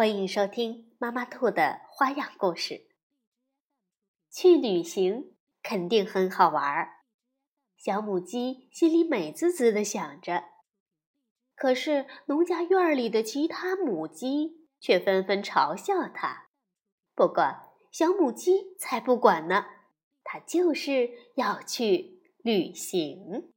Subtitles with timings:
[0.00, 2.86] 欢迎收听妈妈兔的花样故事。
[4.30, 7.04] 去旅行肯定很好玩儿，
[7.76, 10.44] 小母鸡心里美滋滋的想着。
[11.54, 16.48] 可是农家院里的其他母鸡却纷纷嘲笑它。
[17.14, 19.66] 不过小母鸡才不管呢，
[20.24, 23.52] 它就是要去旅行。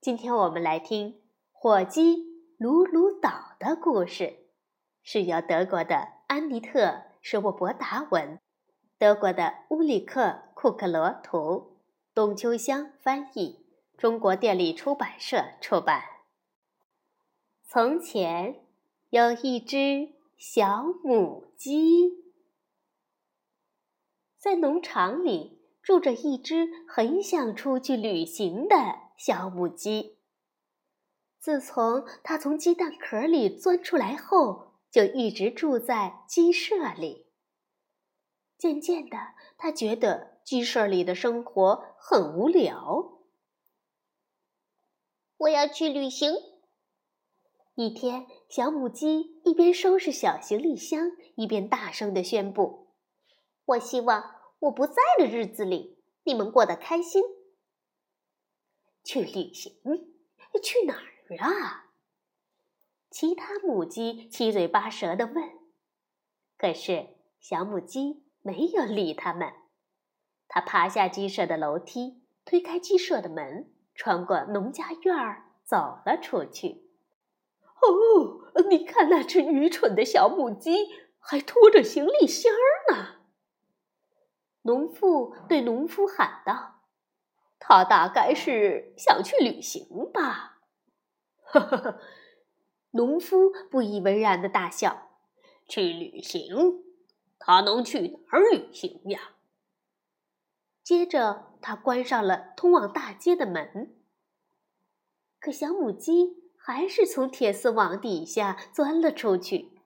[0.00, 2.28] 今天我们来听火鸡。
[2.56, 4.47] 鲁鲁岛的故事
[5.02, 6.80] 是由德国的安妮特·
[7.20, 8.38] 施沃伯达文，
[8.98, 10.22] 德国的乌里克·
[10.54, 11.78] 库克罗图，
[12.14, 13.64] 董秋香翻译，
[13.96, 16.02] 中国电力出版社出版。
[17.64, 18.64] 从前
[19.10, 22.24] 有一只小母鸡，
[24.38, 28.76] 在农场里住着一只很想出去旅行的
[29.16, 30.18] 小母鸡。
[31.38, 37.26] 自从它从鸡蛋壳里钻出来后，就一直住在鸡舍里。
[38.56, 39.16] 渐渐的，
[39.56, 43.20] 他觉得鸡舍里的生活很无聊。
[45.36, 46.32] 我要去旅行。
[47.76, 52.88] 一天，小母鸡一边收拾小行李箱，一边大声的宣布
[53.64, 57.22] ：“我希望我不在的日子里，你们过得开心。
[59.04, 59.72] 去旅行？
[60.60, 61.87] 去哪儿？”啊！
[63.10, 65.42] 其他母鸡七嘴八舌的问，
[66.56, 67.08] 可是
[67.40, 69.52] 小母鸡没有理他们。
[70.46, 76.88] 它爬下鸡舍的楼梯，推开鸡舍的门，穿过农家院儿，走了出去。
[77.80, 82.52] 哦，你看那只愚蠢的小母鸡，还拖着行李箱
[82.90, 83.16] 呢！
[84.62, 86.82] 农妇对农夫喊道
[87.58, 90.58] ：“他大概是想去旅行吧。”
[91.44, 92.00] 呵呵呵，
[92.92, 95.08] 农夫不以为然的大笑
[95.68, 96.84] ：“去旅行？
[97.38, 99.34] 他能去哪儿旅行呀？”
[100.82, 103.94] 接着，他关上了通往大街的门。
[105.38, 109.82] 可小母鸡还是从铁丝网底下钻了出去。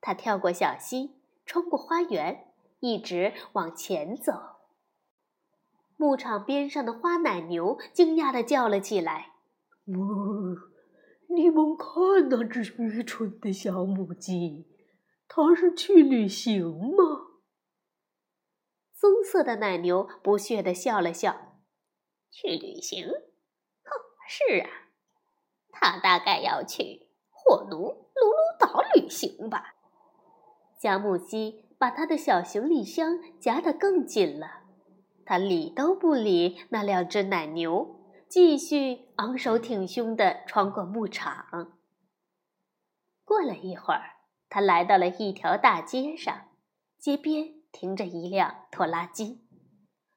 [0.00, 4.32] 它跳过小溪，穿过花园，一直往前走。
[5.96, 9.34] 牧场边上的花奶牛惊讶地叫了起来
[9.86, 10.56] ：“呜！”
[11.34, 14.66] 你们看那只愚蠢的小母鸡，
[15.26, 17.04] 它是去旅行吗？
[18.94, 21.56] 棕色的奶牛不屑地笑了笑
[22.30, 23.06] ：“去旅行？
[23.08, 23.90] 哼，
[24.28, 24.68] 是啊，
[25.70, 29.74] 它大概要去火奴鲁鲁岛旅行吧。”
[30.78, 34.64] 小母鸡把它的小行李箱夹得更紧了，
[35.24, 38.01] 它理都不理那两只奶牛。
[38.32, 41.76] 继续昂首挺胸地穿过牧场。
[43.26, 44.00] 过了一会儿，
[44.48, 46.48] 他来到了一条大街上，
[46.96, 49.46] 街边停着一辆拖拉机，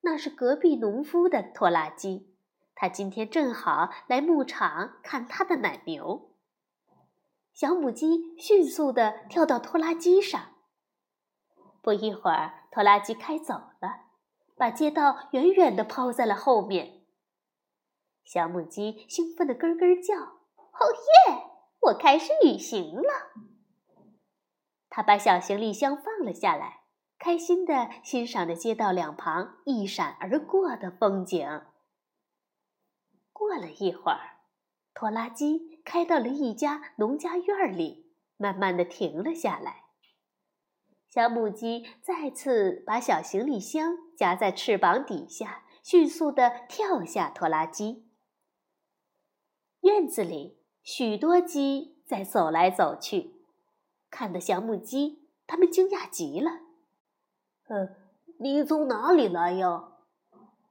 [0.00, 2.34] 那是隔壁农夫的拖拉机。
[2.74, 6.32] 他今天正好来牧场看他的奶牛。
[7.52, 10.56] 小母鸡迅速地跳到拖拉机上。
[11.80, 14.06] 不一会儿，拖拉机开走了，
[14.56, 16.99] 把街道远远地抛在了后面。
[18.32, 20.14] 小母鸡兴奋的咯咯叫
[20.54, 20.86] ：“哦
[21.26, 21.50] 耶！
[21.80, 23.32] 我开始旅行了。”
[24.88, 26.82] 它把小行李箱放了下来，
[27.18, 31.44] 开心的欣赏着街道两旁一闪而过的风景。
[33.32, 34.36] 过了一会儿，
[34.94, 39.86] 拖拉机开到了一家农家院里，慢慢的停了下来。
[41.08, 48.06] 小母鸡再次把小行李箱夹在翅膀底下，迅速的跳下拖拉机。
[49.80, 53.34] 院子里许多鸡在走来走去，
[54.10, 56.50] 看到小母鸡它们惊讶极了。
[57.68, 57.96] “呃，
[58.38, 59.92] 你从哪里来呀？”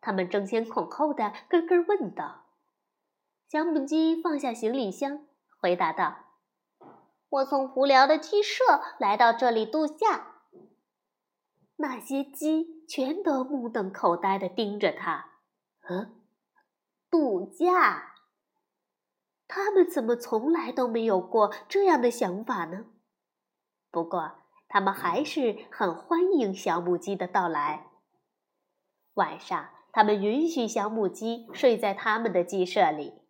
[0.00, 2.44] 它们争先恐后的咯咯问道。
[3.48, 5.26] 小母鸡放下行李箱，
[5.60, 6.16] 回答道
[7.30, 8.62] ：“我从无聊的鸡舍
[8.98, 10.34] 来到这里度假。”
[11.76, 15.30] 那些鸡全都目瞪口呆的盯着它。
[15.88, 16.14] “嗯，
[17.10, 18.07] 度假？”
[19.48, 22.84] 他们怎么从来都没有过这样的想法呢？
[23.90, 24.32] 不过，
[24.68, 27.86] 他们还是很欢迎小母鸡的到来。
[29.14, 33.22] 晚上，他们允许小母鸡睡在他们的鸡舍里；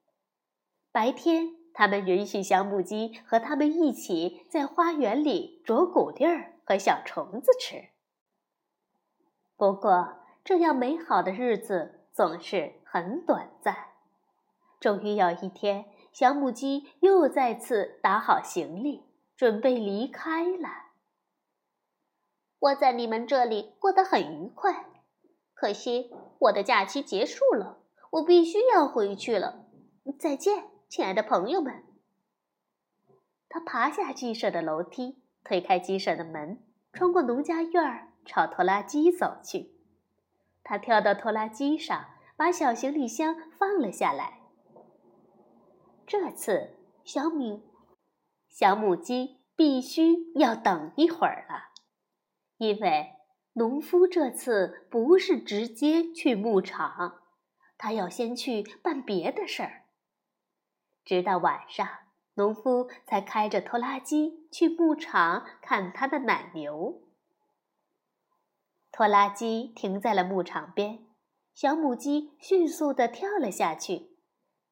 [0.91, 7.91] 白天，他们允许小母鸡和他们一起在花园里啄谷粒儿和小虫子吃。
[9.57, 13.77] 不过，这样美好的日子总是很短暂。
[14.81, 15.87] 终于有一天，
[16.19, 19.05] 小母鸡又再次打好行李，
[19.37, 20.87] 准备离开了。
[22.59, 24.87] 我在你们这里过得很愉快，
[25.55, 26.11] 可惜
[26.41, 27.79] 我的假期结束了，
[28.11, 29.67] 我必须要回去了。
[30.19, 31.85] 再见，亲爱的朋友们。
[33.49, 36.61] 他爬下鸡舍的楼梯，推开鸡舍的门，
[36.93, 39.71] 穿过农家院儿，朝拖拉机走去。
[40.65, 42.07] 他跳到拖拉机上，
[42.37, 44.48] 把小行李箱放了下来。
[46.09, 46.75] 这次，
[47.05, 47.61] 小母
[48.49, 51.69] 小母鸡必须要等一会儿了。
[52.57, 53.11] 因为
[53.53, 57.21] 农夫这次不是直接去牧场，
[57.77, 59.85] 他要先去办别的事儿。
[61.05, 61.87] 直到晚上，
[62.37, 67.03] 农夫才开着拖拉机去牧场看他的奶牛。
[68.91, 71.07] 拖拉机停在了牧场边，
[71.55, 74.08] 小母鸡迅速地跳了下去。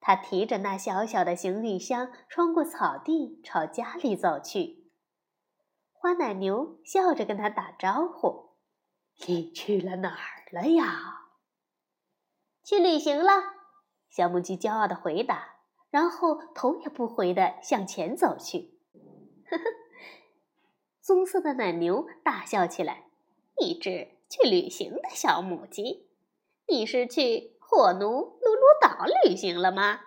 [0.06, 4.84] 他提着那小小的行李箱，穿过草地，朝家里走去。
[5.92, 8.50] 花奶牛笑着跟他打招呼
[9.26, 11.24] ：“你去了哪儿了呀
[12.62, 13.32] ？”“去旅行了。”
[14.08, 15.56] 小母鸡骄傲的回答，
[15.90, 18.78] 然后头也不回的向前走去。
[19.50, 19.64] 呵呵，
[21.02, 23.06] 棕色的奶牛大笑起来
[23.58, 26.06] ：“一只去旅行的小母鸡，
[26.68, 30.00] 你是去火奴鲁鲁岛旅行了吗？”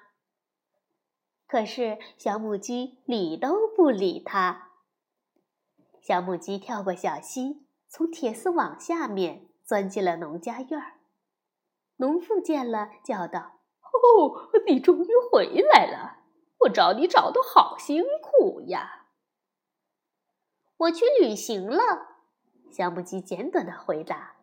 [1.47, 4.69] 可是小母鸡理都不理它。
[6.01, 10.93] 小母鸡跳过小溪，从铁丝网下面钻进了农家院儿。
[11.97, 16.23] 农妇见了，叫道：“哦，你终于回来了！
[16.61, 19.05] 我找你找的好辛苦呀。
[20.77, 22.15] ”“我去旅行了。”
[22.73, 24.38] 小母鸡简短的回答。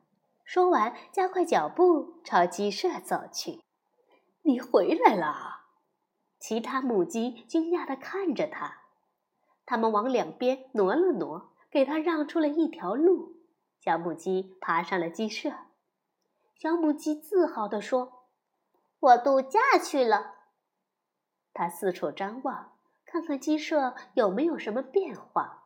[0.46, 3.60] 说完，加快脚步朝鸡舍走去。
[4.42, 5.66] “你回来了！”
[6.40, 8.78] 其他母鸡惊讶的看着它，
[9.66, 11.52] 它们往两边挪了挪。
[11.68, 13.36] 给他让出了一条路，
[13.80, 15.52] 小母鸡爬上了鸡舍。
[16.54, 18.28] 小母鸡自豪地说
[18.98, 20.36] ：“我度假去了。”
[21.52, 25.64] 它四处张望，看看鸡舍有没有什么变化。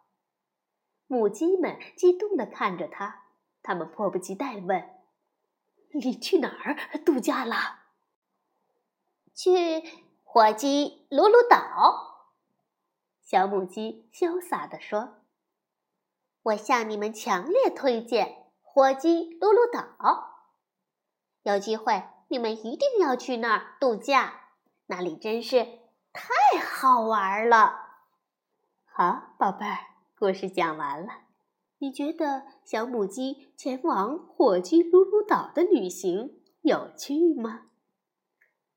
[1.07, 3.20] 母鸡们激动地看着它，
[3.63, 4.89] 他们迫不及待地问
[5.95, 7.57] ：“你去哪儿度假了
[9.35, 9.83] ？”“去
[10.25, 12.33] 火鸡鲁鲁岛。”
[13.23, 15.17] 小母鸡潇洒地说。
[16.43, 20.47] 我向你们强烈推荐火鸡鲁鲁岛，
[21.43, 24.45] 有机会你们一定要去那儿度假，
[24.87, 25.63] 那里真是
[26.15, 27.79] 太好玩了。
[28.87, 29.79] 好，宝贝儿，
[30.19, 31.13] 故事讲完了。
[31.81, 37.69] 你觉得小母鸡前往火鸡鲁鲁岛的旅行有趣吗？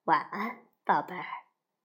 [0.06, 1.43] 晚安，宝贝儿。